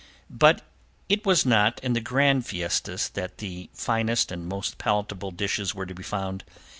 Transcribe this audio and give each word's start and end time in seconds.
But 0.31 0.63
it 1.09 1.27
was 1.27 1.45
not 1.45 1.79
in 1.83 1.93
the 1.93 2.01
grand 2.01 2.47
fiestas 2.47 3.07
that 3.09 3.37
the 3.37 3.69
finest 3.75 4.31
and 4.31 4.49
most 4.49 4.79
palatable 4.79 5.29
dishes 5.29 5.75
were 5.75 5.85
to 5.85 5.93
be 5.93 6.01
found. 6.01 6.43